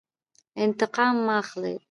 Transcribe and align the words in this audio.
انتقام 0.63 1.15
مه 1.25 1.33
اخلئ 1.41 1.75